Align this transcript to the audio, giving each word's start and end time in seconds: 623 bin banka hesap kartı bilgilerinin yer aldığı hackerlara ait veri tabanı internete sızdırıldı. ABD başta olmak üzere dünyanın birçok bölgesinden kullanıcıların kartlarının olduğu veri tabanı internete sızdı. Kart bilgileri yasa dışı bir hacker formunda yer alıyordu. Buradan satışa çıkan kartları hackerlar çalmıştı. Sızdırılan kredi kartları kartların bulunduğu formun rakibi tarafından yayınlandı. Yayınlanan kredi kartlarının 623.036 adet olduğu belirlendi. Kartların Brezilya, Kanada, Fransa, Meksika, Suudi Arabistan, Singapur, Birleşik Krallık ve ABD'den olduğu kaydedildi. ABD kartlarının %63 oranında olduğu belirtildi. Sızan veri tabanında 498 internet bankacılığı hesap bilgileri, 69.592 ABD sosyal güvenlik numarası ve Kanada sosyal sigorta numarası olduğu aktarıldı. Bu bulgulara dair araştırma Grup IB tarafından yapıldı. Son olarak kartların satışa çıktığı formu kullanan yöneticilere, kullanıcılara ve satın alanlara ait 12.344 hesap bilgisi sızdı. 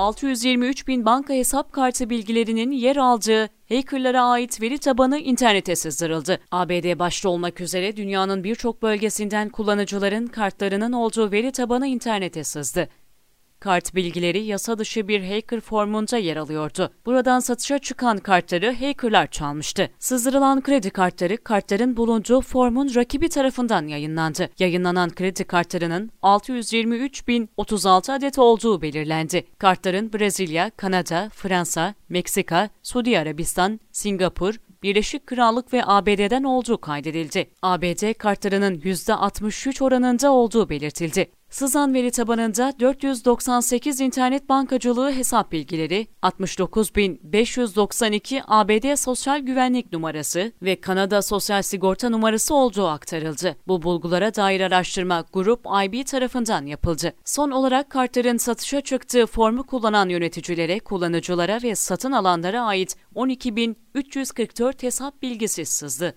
623 0.00 0.88
bin 0.88 1.04
banka 1.04 1.34
hesap 1.34 1.72
kartı 1.72 2.10
bilgilerinin 2.10 2.70
yer 2.70 2.96
aldığı 2.96 3.48
hackerlara 3.68 4.24
ait 4.24 4.62
veri 4.62 4.78
tabanı 4.78 5.18
internete 5.18 5.76
sızdırıldı. 5.76 6.40
ABD 6.50 6.98
başta 6.98 7.28
olmak 7.28 7.60
üzere 7.60 7.96
dünyanın 7.96 8.44
birçok 8.44 8.82
bölgesinden 8.82 9.48
kullanıcıların 9.48 10.26
kartlarının 10.26 10.92
olduğu 10.92 11.32
veri 11.32 11.52
tabanı 11.52 11.86
internete 11.86 12.44
sızdı. 12.44 12.88
Kart 13.60 13.94
bilgileri 13.94 14.44
yasa 14.44 14.78
dışı 14.78 15.08
bir 15.08 15.24
hacker 15.24 15.60
formunda 15.60 16.16
yer 16.16 16.36
alıyordu. 16.36 16.92
Buradan 17.06 17.40
satışa 17.40 17.78
çıkan 17.78 18.18
kartları 18.18 18.72
hackerlar 18.72 19.26
çalmıştı. 19.26 19.90
Sızdırılan 19.98 20.60
kredi 20.62 20.90
kartları 20.90 21.36
kartların 21.36 21.96
bulunduğu 21.96 22.40
formun 22.40 22.94
rakibi 22.94 23.28
tarafından 23.28 23.86
yayınlandı. 23.86 24.48
Yayınlanan 24.58 25.10
kredi 25.10 25.44
kartlarının 25.44 26.10
623.036 26.22 28.12
adet 28.12 28.38
olduğu 28.38 28.82
belirlendi. 28.82 29.46
Kartların 29.58 30.12
Brezilya, 30.12 30.70
Kanada, 30.70 31.30
Fransa, 31.34 31.94
Meksika, 32.08 32.70
Suudi 32.82 33.18
Arabistan, 33.18 33.80
Singapur, 33.92 34.54
Birleşik 34.82 35.26
Krallık 35.26 35.72
ve 35.72 35.82
ABD'den 35.86 36.42
olduğu 36.42 36.78
kaydedildi. 36.78 37.50
ABD 37.62 38.14
kartlarının 38.14 38.74
%63 38.74 39.84
oranında 39.84 40.32
olduğu 40.32 40.68
belirtildi. 40.68 41.30
Sızan 41.50 41.94
veri 41.94 42.10
tabanında 42.10 42.72
498 42.80 44.00
internet 44.00 44.48
bankacılığı 44.48 45.12
hesap 45.12 45.52
bilgileri, 45.52 46.06
69.592 46.22 48.42
ABD 48.46 48.96
sosyal 48.96 49.40
güvenlik 49.40 49.92
numarası 49.92 50.52
ve 50.62 50.80
Kanada 50.80 51.22
sosyal 51.22 51.62
sigorta 51.62 52.08
numarası 52.08 52.54
olduğu 52.54 52.86
aktarıldı. 52.86 53.56
Bu 53.68 53.82
bulgulara 53.82 54.34
dair 54.34 54.60
araştırma 54.60 55.24
Grup 55.32 55.66
IB 55.84 56.06
tarafından 56.06 56.66
yapıldı. 56.66 57.12
Son 57.24 57.50
olarak 57.50 57.90
kartların 57.90 58.36
satışa 58.36 58.80
çıktığı 58.80 59.26
formu 59.26 59.66
kullanan 59.66 60.08
yöneticilere, 60.08 60.80
kullanıcılara 60.80 61.62
ve 61.62 61.74
satın 61.74 62.12
alanlara 62.12 62.62
ait 62.62 62.96
12.344 63.14 64.82
hesap 64.82 65.22
bilgisi 65.22 65.64
sızdı. 65.64 66.14